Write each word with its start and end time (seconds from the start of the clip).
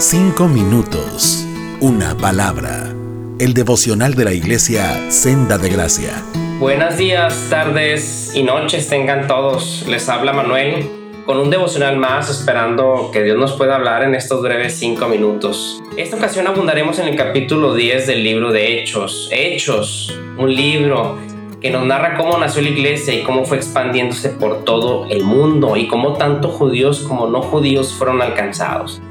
Cinco 0.00 0.48
minutos. 0.48 1.46
Una 1.78 2.16
palabra. 2.16 2.90
El 3.38 3.52
devocional 3.52 4.14
de 4.14 4.24
la 4.24 4.32
iglesia 4.32 5.10
Senda 5.10 5.58
de 5.58 5.68
Gracia. 5.68 6.24
Buenos 6.58 6.96
días, 6.96 7.48
tardes 7.50 8.32
y 8.34 8.42
noches 8.42 8.88
tengan 8.88 9.26
todos. 9.26 9.84
Les 9.86 10.08
habla 10.08 10.32
Manuel 10.32 10.88
con 11.26 11.36
un 11.36 11.50
devocional 11.50 11.98
más 11.98 12.30
esperando 12.30 13.10
que 13.12 13.22
Dios 13.22 13.36
nos 13.36 13.52
pueda 13.52 13.76
hablar 13.76 14.02
en 14.02 14.14
estos 14.14 14.40
breves 14.40 14.72
cinco 14.78 15.06
minutos. 15.06 15.82
Esta 15.98 16.16
ocasión 16.16 16.46
abundaremos 16.46 16.98
en 16.98 17.08
el 17.08 17.16
capítulo 17.16 17.74
10 17.74 18.06
del 18.06 18.24
libro 18.24 18.52
de 18.52 18.80
Hechos. 18.80 19.28
Hechos, 19.30 20.18
un 20.38 20.54
libro 20.54 21.18
que 21.60 21.68
nos 21.68 21.84
narra 21.84 22.16
cómo 22.16 22.38
nació 22.38 22.62
la 22.62 22.70
iglesia 22.70 23.12
y 23.12 23.22
cómo 23.22 23.44
fue 23.44 23.58
expandiéndose 23.58 24.30
por 24.30 24.64
todo 24.64 25.04
el 25.10 25.24
mundo 25.24 25.76
y 25.76 25.88
cómo 25.88 26.14
tanto 26.14 26.48
judíos 26.48 27.00
como 27.00 27.26
no 27.26 27.42
judíos 27.42 27.92
fueron 27.92 28.22
alcanzados. 28.22 29.02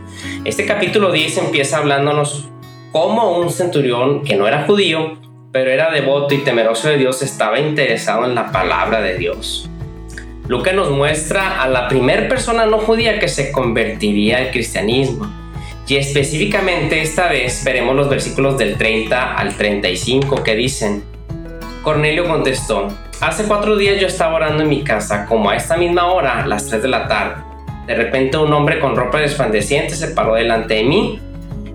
Este 0.46 0.66
capítulo 0.66 1.12
10 1.12 1.38
empieza 1.38 1.80
hablándonos 1.80 2.48
cómo 2.94 3.38
un 3.38 3.50
centurión 3.50 4.24
que 4.24 4.38
no 4.38 4.48
era 4.48 4.64
judío, 4.66 5.18
pero 5.52 5.70
era 5.70 5.92
devoto 5.92 6.34
y 6.34 6.38
temeroso 6.40 6.88
de 6.88 6.98
Dios, 6.98 7.22
estaba 7.22 7.60
interesado 7.60 8.24
en 8.24 8.36
la 8.36 8.50
palabra 8.50 9.02
de 9.02 9.18
Dios. 9.18 9.70
Lucas 10.48 10.74
nos 10.74 10.92
muestra 10.92 11.62
a 11.62 11.68
la 11.68 11.90
primera 11.90 12.30
persona 12.30 12.66
no 12.66 12.78
judía 12.78 13.20
que 13.20 13.28
se 13.28 13.52
convertiría 13.52 14.38
al 14.38 14.52
cristianismo. 14.52 15.30
Y 15.88 15.98
específicamente 15.98 17.02
esta 17.02 17.28
vez 17.28 17.62
veremos 17.66 17.96
los 17.96 18.10
versículos 18.10 18.58
del 18.58 18.78
30 18.78 19.36
al 19.36 19.56
35 19.58 20.42
que 20.42 20.56
dicen, 20.56 21.04
Cornelio 21.84 22.28
contestó, 22.28 22.88
hace 23.20 23.44
cuatro 23.44 23.76
días 23.76 24.00
yo 24.00 24.08
estaba 24.08 24.36
orando 24.36 24.64
en 24.64 24.70
mi 24.70 24.84
casa, 24.84 25.26
como 25.26 25.50
a 25.50 25.58
esta 25.58 25.76
misma 25.76 26.08
hora, 26.08 26.48
las 26.48 26.68
3 26.68 26.82
de 26.82 26.88
la 26.88 27.08
tarde. 27.08 27.49
De 27.90 27.96
repente 27.96 28.38
un 28.38 28.54
hombre 28.54 28.80
con 28.80 28.96
ropa 28.96 29.18
resplandeciente 29.18 29.96
se 29.96 30.10
paró 30.10 30.36
delante 30.36 30.76
de 30.76 30.84
mí 30.84 31.20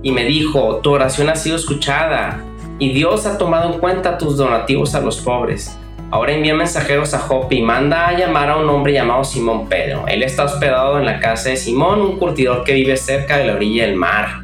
y 0.00 0.12
me 0.12 0.24
dijo, 0.24 0.76
tu 0.76 0.92
oración 0.92 1.28
ha 1.28 1.34
sido 1.34 1.56
escuchada 1.56 2.40
y 2.78 2.92
Dios 2.92 3.26
ha 3.26 3.36
tomado 3.36 3.72
en 3.72 3.80
cuenta 3.80 4.16
tus 4.16 4.36
donativos 4.36 4.94
a 4.94 5.00
los 5.00 5.20
pobres. 5.20 5.76
Ahora 6.12 6.32
envía 6.32 6.54
mensajeros 6.54 7.14
a 7.14 7.18
Jope 7.18 7.56
y 7.56 7.62
manda 7.62 8.06
a 8.06 8.16
llamar 8.16 8.48
a 8.48 8.58
un 8.58 8.68
hombre 8.68 8.92
llamado 8.92 9.24
Simón 9.24 9.68
Pedro. 9.68 10.04
Él 10.06 10.22
está 10.22 10.44
hospedado 10.44 11.00
en 11.00 11.04
la 11.04 11.18
casa 11.18 11.48
de 11.48 11.56
Simón, 11.56 12.00
un 12.00 12.16
curtidor 12.16 12.62
que 12.62 12.74
vive 12.74 12.96
cerca 12.96 13.36
de 13.36 13.48
la 13.48 13.54
orilla 13.54 13.84
del 13.84 13.96
mar. 13.96 14.42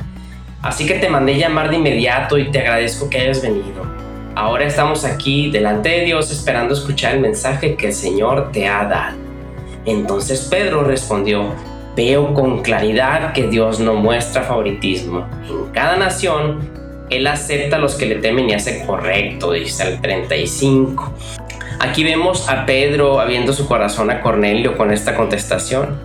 Así 0.62 0.86
que 0.86 0.94
te 0.94 1.08
mandé 1.08 1.38
llamar 1.38 1.70
de 1.70 1.76
inmediato 1.76 2.36
y 2.36 2.50
te 2.50 2.58
agradezco 2.58 3.08
que 3.08 3.20
hayas 3.20 3.42
venido. 3.42 3.86
Ahora 4.34 4.64
estamos 4.64 5.04
aquí 5.04 5.52
delante 5.52 5.88
de 5.90 6.00
Dios 6.06 6.32
esperando 6.32 6.74
escuchar 6.74 7.14
el 7.14 7.20
mensaje 7.20 7.76
que 7.76 7.86
el 7.86 7.92
Señor 7.92 8.50
te 8.50 8.66
ha 8.66 8.84
dado. 8.86 9.29
Entonces 9.86 10.46
Pedro 10.50 10.84
respondió, 10.84 11.54
veo 11.96 12.34
con 12.34 12.62
claridad 12.62 13.32
que 13.32 13.48
Dios 13.48 13.80
no 13.80 13.94
muestra 13.94 14.42
favoritismo. 14.42 15.26
En 15.48 15.72
cada 15.72 15.96
nación, 15.96 16.70
Él 17.10 17.26
acepta 17.26 17.76
a 17.76 17.78
los 17.78 17.94
que 17.94 18.06
le 18.06 18.16
temen 18.16 18.48
y 18.48 18.54
hace 18.54 18.84
correcto, 18.86 19.52
dice 19.52 19.88
el 19.88 20.00
35. 20.00 21.12
Aquí 21.80 22.04
vemos 22.04 22.48
a 22.48 22.66
Pedro 22.66 23.20
abriendo 23.20 23.52
su 23.52 23.66
corazón 23.66 24.10
a 24.10 24.20
Cornelio 24.20 24.76
con 24.76 24.92
esta 24.92 25.16
contestación, 25.16 25.98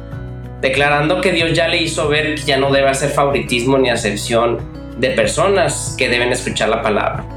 declarando 0.61 1.19
que 1.19 1.33
Dios 1.33 1.53
ya 1.53 1.67
le 1.67 1.81
hizo 1.81 2.07
ver 2.07 2.35
que 2.35 2.43
ya 2.43 2.57
no 2.57 2.71
debe 2.71 2.89
hacer 2.89 3.09
favoritismo 3.09 3.77
ni 3.77 3.89
acepción 3.89 4.59
de 4.97 5.09
personas 5.09 5.95
que 5.97 6.07
deben 6.07 6.31
escuchar 6.31 6.69
la 6.69 6.81
palabra. 6.81 7.34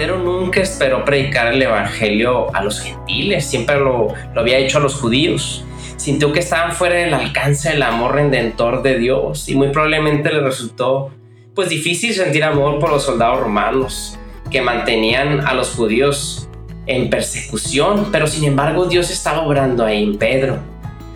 Pedro 0.00 0.18
nunca 0.18 0.62
esperó 0.62 1.04
predicar 1.04 1.52
el 1.52 1.60
Evangelio 1.60 2.54
a 2.54 2.64
los 2.64 2.80
gentiles, 2.80 3.44
siempre 3.44 3.78
lo, 3.78 4.08
lo 4.34 4.40
había 4.40 4.56
hecho 4.56 4.78
a 4.78 4.80
los 4.80 4.94
judíos 4.94 5.62
sintió 5.98 6.32
que 6.32 6.40
estaban 6.40 6.72
fuera 6.72 6.94
del 6.94 7.12
alcance 7.12 7.68
del 7.68 7.82
amor 7.82 8.14
redentor 8.14 8.82
de 8.82 8.98
Dios 8.98 9.50
y 9.50 9.54
muy 9.54 9.68
probablemente 9.68 10.32
le 10.32 10.40
resultó 10.40 11.10
pues 11.54 11.68
difícil 11.68 12.14
sentir 12.14 12.42
amor 12.42 12.78
por 12.78 12.88
los 12.88 13.02
soldados 13.02 13.40
romanos 13.40 14.18
que 14.50 14.62
mantenían 14.62 15.46
a 15.46 15.52
los 15.52 15.68
judíos 15.74 16.48
en 16.86 17.10
persecución, 17.10 18.08
pero 18.10 18.26
sin 18.26 18.44
embargo 18.44 18.86
Dios 18.86 19.10
estaba 19.10 19.42
obrando 19.42 19.84
ahí 19.84 20.02
en 20.02 20.16
Pedro. 20.16 20.60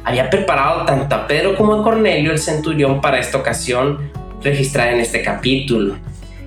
Había 0.05 0.29
preparado 0.29 0.85
tanto 0.85 1.15
a 1.15 1.27
Pedro 1.27 1.57
como 1.57 1.73
a 1.73 1.83
Cornelio 1.83 2.33
el 2.33 2.39
centurión 2.39 3.01
para 3.01 3.19
esta 3.19 3.39
ocasión 3.39 4.11
registrada 4.43 4.93
en 4.93 5.01
este 5.01 5.23
capítulo. 5.23 5.97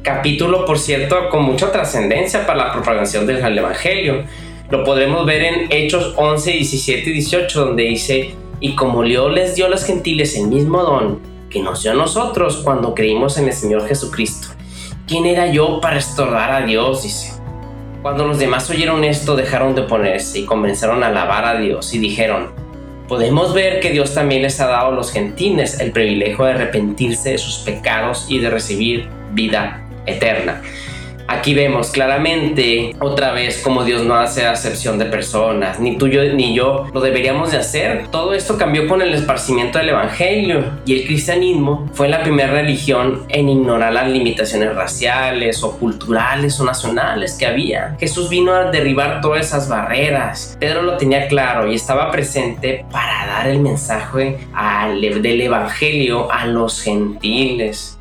Capítulo, 0.07 0.63
por 0.63 0.79
cierto, 0.79 1.27
con 1.27 1.43
mucha 1.43 1.69
trascendencia 1.69 2.47
para 2.47 2.67
la 2.67 2.71
propagación 2.71 3.27
del 3.27 3.57
Evangelio, 3.57 4.23
lo 4.69 4.85
podremos 4.85 5.25
ver 5.25 5.43
en 5.43 5.67
Hechos 5.69 6.13
11, 6.15 6.49
17 6.49 7.09
y 7.09 7.13
18, 7.13 7.65
donde 7.65 7.83
dice, 7.83 8.33
y 8.61 8.73
como 8.75 9.03
Dios 9.03 9.33
les 9.33 9.55
dio 9.55 9.65
a 9.65 9.69
los 9.69 9.83
gentiles 9.83 10.37
el 10.37 10.47
mismo 10.47 10.81
don 10.81 11.19
que 11.49 11.61
nos 11.61 11.83
dio 11.83 11.91
a 11.91 11.95
nosotros 11.95 12.61
cuando 12.63 12.95
creímos 12.95 13.37
en 13.37 13.47
el 13.47 13.53
Señor 13.53 13.85
Jesucristo. 13.85 14.47
¿Quién 15.05 15.25
era 15.25 15.51
yo 15.51 15.81
para 15.81 15.97
estorbar 15.97 16.53
a 16.53 16.65
Dios? 16.65 17.03
Dice. 17.03 17.33
Cuando 18.01 18.25
los 18.25 18.39
demás 18.39 18.69
oyeron 18.69 19.03
esto, 19.03 19.35
dejaron 19.35 19.75
de 19.75 19.81
oponerse 19.81 20.39
y 20.39 20.45
comenzaron 20.45 21.03
a 21.03 21.07
alabar 21.07 21.43
a 21.43 21.59
Dios 21.59 21.93
y 21.93 21.99
dijeron, 21.99 22.51
podemos 23.09 23.53
ver 23.53 23.81
que 23.81 23.91
Dios 23.91 24.13
también 24.13 24.43
les 24.43 24.61
ha 24.61 24.67
dado 24.67 24.87
a 24.87 24.95
los 24.95 25.11
gentiles 25.11 25.81
el 25.81 25.91
privilegio 25.91 26.45
de 26.45 26.51
arrepentirse 26.51 27.31
de 27.31 27.37
sus 27.37 27.57
pecados 27.57 28.25
y 28.29 28.39
de 28.39 28.49
recibir 28.49 29.09
vida 29.33 29.83
eterna. 30.07 30.61
Aquí 31.29 31.53
vemos 31.53 31.89
claramente 31.89 32.95
otra 33.01 33.33
vez 33.33 33.59
cómo 33.61 33.83
Dios 33.83 34.03
no 34.05 34.15
hace 34.15 34.45
acepción 34.45 34.97
de 34.97 35.05
personas, 35.05 35.77
ni 35.77 35.97
tú 35.97 36.07
ni 36.07 36.55
yo 36.55 36.85
lo 36.93 37.01
deberíamos 37.01 37.51
de 37.51 37.57
hacer. 37.57 38.07
Todo 38.09 38.33
esto 38.33 38.57
cambió 38.57 38.87
con 38.87 39.01
el 39.01 39.13
esparcimiento 39.13 39.77
del 39.77 39.89
Evangelio 39.89 40.63
y 40.85 40.97
el 41.01 41.05
cristianismo 41.05 41.89
fue 41.91 42.07
la 42.07 42.23
primera 42.23 42.53
religión 42.53 43.25
en 43.27 43.49
ignorar 43.49 43.91
las 43.91 44.09
limitaciones 44.09 44.73
raciales 44.73 45.63
o 45.63 45.77
culturales 45.77 46.57
o 46.61 46.63
nacionales 46.63 47.33
que 47.33 47.45
había. 47.45 47.97
Jesús 47.99 48.29
vino 48.29 48.53
a 48.53 48.71
derribar 48.71 49.19
todas 49.19 49.47
esas 49.47 49.67
barreras. 49.67 50.55
Pedro 50.61 50.81
lo 50.83 50.95
tenía 50.95 51.27
claro 51.27 51.69
y 51.69 51.75
estaba 51.75 52.09
presente 52.09 52.85
para 52.89 53.27
dar 53.27 53.47
el 53.49 53.59
mensaje 53.59 54.37
del 55.21 55.41
Evangelio 55.41 56.31
a 56.31 56.45
los 56.45 56.81
gentiles. 56.81 57.96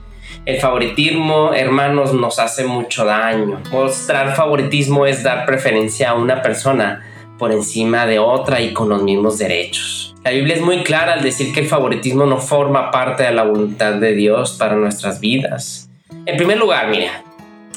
El 0.46 0.60
favoritismo, 0.60 1.54
hermanos, 1.54 2.14
nos 2.14 2.38
hace 2.38 2.64
mucho 2.64 3.04
daño. 3.04 3.60
Mostrar 3.72 4.36
favoritismo 4.36 5.04
es 5.04 5.24
dar 5.24 5.44
preferencia 5.44 6.10
a 6.10 6.14
una 6.14 6.40
persona 6.40 7.04
por 7.36 7.50
encima 7.50 8.06
de 8.06 8.20
otra 8.20 8.60
y 8.60 8.72
con 8.72 8.88
los 8.88 9.02
mismos 9.02 9.38
derechos. 9.38 10.14
La 10.22 10.30
Biblia 10.30 10.54
es 10.54 10.62
muy 10.62 10.84
clara 10.84 11.14
al 11.14 11.22
decir 11.24 11.52
que 11.52 11.58
el 11.58 11.66
favoritismo 11.66 12.26
no 12.26 12.38
forma 12.38 12.92
parte 12.92 13.24
de 13.24 13.32
la 13.32 13.42
voluntad 13.42 13.94
de 13.94 14.14
Dios 14.14 14.52
para 14.52 14.76
nuestras 14.76 15.18
vidas. 15.18 15.90
En 16.26 16.36
primer 16.36 16.58
lugar, 16.58 16.90
mira, 16.90 17.24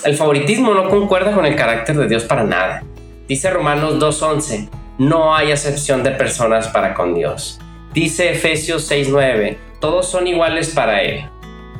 el 0.06 0.16
favoritismo 0.16 0.76
no 0.76 0.90
concuerda 0.90 1.32
con 1.32 1.48
el 1.48 1.56
carácter 1.56 1.98
de 1.98 2.08
Dios 2.08 2.26
para 2.26 2.44
nada. 2.44 2.84
Dice 3.28 3.50
Romanos 3.50 3.96
2.11, 3.96 4.70
no 5.00 5.36
hay 5.36 5.52
acepción 5.52 6.04
de 6.04 6.12
personas 6.12 6.68
para 6.68 6.94
con 6.94 7.16
Dios. 7.16 7.60
Dice 7.96 8.30
Efesios 8.30 8.92
6.9, 8.92 9.58
todos 9.80 10.08
son 10.08 10.28
iguales 10.28 10.70
para 10.70 11.02
Él. 11.02 11.28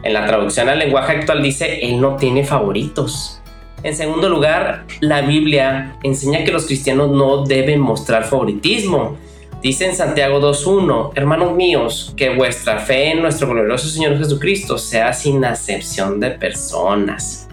En 0.04 0.14
la 0.14 0.26
traducción 0.26 0.70
al 0.70 0.80
lenguaje 0.80 1.18
actual 1.18 1.44
dice, 1.44 1.80
Él 1.82 2.00
no 2.00 2.16
tiene 2.16 2.46
favoritos. 2.46 3.42
En 3.84 3.96
segundo 3.96 4.30
lugar, 4.30 4.86
la 5.02 5.22
Biblia 5.22 5.98
enseña 6.04 6.44
que 6.44 6.52
los 6.52 6.66
cristianos 6.66 7.12
no 7.12 7.44
deben 7.46 7.80
mostrar 7.80 8.26
favoritismo. 8.26 9.18
Dice 9.62 9.86
en 9.86 9.96
Santiago 9.96 10.40
2.1, 10.40 11.12
hermanos 11.16 11.54
míos, 11.54 12.14
que 12.16 12.30
vuestra 12.30 12.80
fe 12.80 13.12
en 13.12 13.22
nuestro 13.22 13.50
glorioso 13.50 13.90
Señor 13.90 14.18
Jesucristo 14.18 14.78
sea 14.78 15.12
sin 15.12 15.44
acepción 15.44 16.20
de 16.20 16.32
personas. 16.32 17.49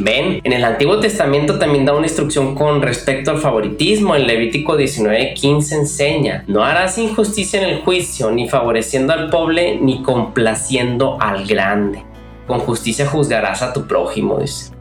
Ven, 0.00 0.40
en 0.44 0.52
el 0.52 0.62
Antiguo 0.62 1.00
Testamento 1.00 1.58
también 1.58 1.84
da 1.84 1.92
una 1.92 2.06
instrucción 2.06 2.54
con 2.54 2.82
respecto 2.82 3.32
al 3.32 3.38
favoritismo. 3.38 4.14
En 4.14 4.28
Levítico 4.28 4.76
19:15 4.76 5.72
enseña, 5.72 6.44
no 6.46 6.62
harás 6.62 6.98
injusticia 6.98 7.60
en 7.60 7.68
el 7.68 7.80
juicio, 7.82 8.30
ni 8.30 8.48
favoreciendo 8.48 9.12
al 9.12 9.28
pobre, 9.28 9.76
ni 9.80 10.02
complaciendo 10.02 11.20
al 11.20 11.46
grande. 11.46 12.04
Con 12.46 12.60
justicia 12.60 13.06
juzgarás 13.06 13.60
a 13.62 13.72
tu 13.72 13.88
prójimo, 13.88 14.38
dice. 14.38 14.72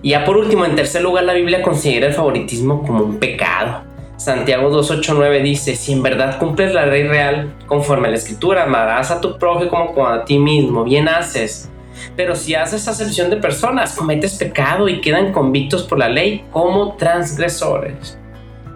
Y 0.00 0.10
ya 0.10 0.24
por 0.24 0.36
último, 0.36 0.64
en 0.64 0.76
tercer 0.76 1.02
lugar, 1.02 1.24
la 1.24 1.32
Biblia 1.32 1.60
considera 1.60 2.06
el 2.06 2.14
favoritismo 2.14 2.82
como 2.82 3.02
un 3.02 3.18
pecado. 3.18 3.82
Santiago 4.16 4.70
2.8.9 4.70 5.42
dice, 5.42 5.74
si 5.74 5.92
en 5.92 6.02
verdad 6.02 6.38
cumples 6.38 6.72
la 6.72 6.86
ley 6.86 7.02
real, 7.02 7.54
conforme 7.66 8.08
a 8.08 8.10
la 8.12 8.16
escritura, 8.16 8.62
amarás 8.62 9.10
a 9.10 9.20
tu 9.20 9.36
prójimo 9.36 9.92
como 9.92 10.06
a 10.06 10.24
ti 10.24 10.38
mismo, 10.38 10.84
bien 10.84 11.08
haces 11.08 11.70
pero 12.16 12.34
si 12.34 12.54
haces 12.54 12.88
acepción 12.88 13.30
de 13.30 13.36
personas, 13.36 13.94
cometes 13.94 14.34
pecado 14.34 14.88
y 14.88 15.00
quedan 15.00 15.32
convictos 15.32 15.82
por 15.84 15.98
la 15.98 16.08
ley 16.08 16.44
como 16.52 16.96
transgresores. 16.96 18.18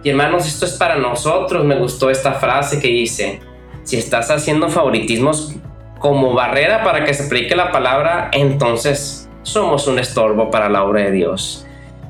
Y 0.03 0.11
hermanos, 0.11 0.47
esto 0.47 0.65
es 0.65 0.73
para 0.73 0.97
nosotros. 0.97 1.65
Me 1.65 1.77
gustó 1.77 2.11
esta 2.11 2.33
frase 2.35 2.81
que 2.81 2.89
dice, 2.89 3.41
si 3.83 3.97
estás 3.97 4.31
haciendo 4.31 4.69
favoritismos 4.69 5.55
como 5.99 6.33
barrera 6.33 6.83
para 6.83 7.05
que 7.05 7.13
se 7.13 7.29
predique 7.29 7.55
la 7.55 7.71
palabra, 7.71 8.31
entonces 8.33 9.29
somos 9.43 9.87
un 9.87 9.99
estorbo 9.99 10.51
para 10.51 10.69
la 10.69 10.85
obra 10.85 11.03
de 11.03 11.13
Dios. 11.13 11.67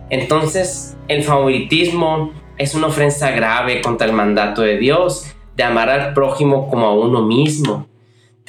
Entonces, 0.08 0.96
el 1.08 1.24
favoritismo 1.24 2.32
es 2.58 2.74
una 2.74 2.88
ofensa 2.88 3.30
grave 3.30 3.80
contra 3.80 4.06
el 4.06 4.12
mandato 4.12 4.62
de 4.62 4.78
Dios 4.78 5.26
de 5.56 5.64
amar 5.64 5.90
al 5.90 6.14
prójimo 6.14 6.68
como 6.68 6.86
a 6.86 6.94
uno 6.94 7.22
mismo 7.22 7.89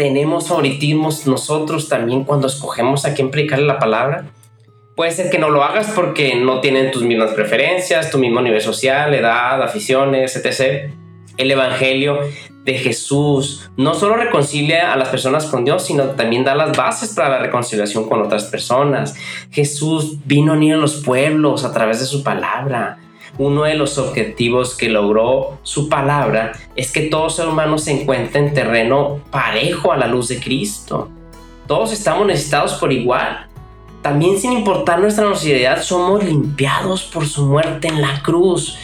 tenemos 0.02 0.48
favoritismos 0.48 1.28
nosotros 1.28 1.88
también 1.88 2.24
cuando 2.24 2.48
escogemos 2.48 3.06
a 3.06 3.14
quién 3.14 3.30
predicarle 3.30 3.68
la 3.68 3.78
palabra. 3.78 4.26
Puede 4.96 5.12
ser 5.12 5.30
que 5.30 5.38
no 5.38 5.52
lo 5.52 5.64
hagas 5.64 5.92
porque 5.96 6.34
no 6.34 6.60
tienen 6.60 6.90
tus 6.90 7.04
mismas 7.04 7.34
preferencias, 7.34 8.10
tu 8.10 8.18
mismo 8.18 8.42
nivel 8.42 8.62
social, 8.62 9.14
edad, 9.14 9.62
aficiones, 9.62 10.36
etc. 10.36 10.92
El 11.38 11.52
Evangelio 11.52 12.18
de 12.66 12.74
Jesús 12.80 13.70
no 13.78 13.94
solo 13.94 14.16
reconcilia 14.16 14.92
a 14.92 14.98
las 14.98 15.10
personas 15.10 15.46
con 15.46 15.66
Dios, 15.66 15.86
sino 15.86 16.06
también 16.06 16.44
da 16.44 16.56
las 16.56 16.76
bases 16.76 17.14
para 17.14 17.30
la 17.30 17.38
reconciliación 17.38 18.10
con 18.10 18.24
otras 18.24 18.46
personas. 18.46 19.14
Jesús 19.52 20.18
vino 20.26 20.54
a 20.54 20.56
unir 20.56 20.74
a 20.74 20.78
los 20.78 20.96
pueblos 20.96 21.64
a 21.64 21.74
través 21.74 22.00
de 22.00 22.08
su 22.08 22.24
palabra. 22.24 22.98
Uno 23.38 23.64
de 23.64 23.76
los 23.76 23.98
objetivos 23.98 24.76
que 24.76 24.90
logró 24.90 25.58
su 25.64 25.88
palabra 25.90 26.52
es 26.76 26.92
que 26.92 27.02
todo 27.02 27.30
ser 27.30 27.48
humano 27.48 27.78
se 27.78 28.02
encuentre 28.02 28.40
en 28.40 28.54
terreno 28.54 29.20
parejo 29.32 29.92
a 29.92 29.98
la 29.98 30.08
luz 30.08 30.28
de 30.28 30.40
Cristo. 30.40 31.10
Todos 31.66 31.94
estamos 31.94 32.28
necesitados 32.28 32.74
por 32.74 32.92
igual. 32.92 33.48
También 34.02 34.38
sin 34.38 34.52
importar 34.52 35.00
nuestra 35.00 35.26
nocividad, 35.26 35.82
somos 35.82 36.24
limpiados 36.24 37.04
por 37.04 37.26
su 37.26 37.46
muerte 37.46 37.88
en 37.88 38.02
la 38.02 38.22
cruz. 38.22 38.78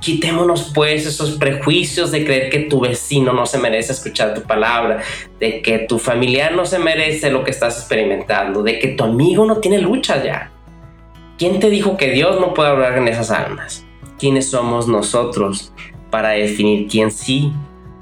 Quitémonos 0.00 0.70
pues 0.72 1.04
esos 1.04 1.32
prejuicios 1.32 2.12
de 2.12 2.24
creer 2.24 2.50
que 2.50 2.60
tu 2.60 2.80
vecino 2.80 3.32
no 3.32 3.46
se 3.46 3.58
merece 3.58 3.92
escuchar 3.92 4.32
tu 4.32 4.42
palabra, 4.42 5.02
de 5.40 5.60
que 5.60 5.80
tu 5.80 5.98
familiar 5.98 6.52
no 6.52 6.64
se 6.64 6.78
merece 6.78 7.30
lo 7.30 7.42
que 7.42 7.50
estás 7.50 7.78
experimentando, 7.78 8.62
de 8.62 8.78
que 8.78 8.88
tu 8.88 9.02
amigo 9.02 9.44
no 9.44 9.56
tiene 9.56 9.78
lucha 9.78 10.22
ya. 10.22 10.52
¿Quién 11.36 11.58
te 11.58 11.70
dijo 11.70 11.96
que 11.96 12.10
Dios 12.10 12.38
no 12.40 12.54
puede 12.54 12.68
hablar 12.68 12.98
en 12.98 13.08
esas 13.08 13.30
almas? 13.32 13.87
¿Quiénes 14.18 14.50
somos 14.50 14.88
nosotros 14.88 15.72
para 16.10 16.30
definir 16.30 16.88
quién 16.88 17.10
sí 17.10 17.52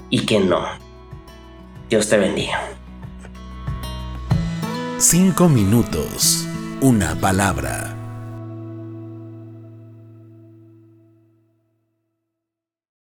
y 0.09 0.21
quién 0.21 0.49
no? 0.49 0.61
Dios 1.89 2.09
te 2.09 2.17
bendiga. 2.17 2.59
Cinco 4.97 5.47
minutos, 5.47 6.47
una 6.81 7.15
palabra 7.15 7.96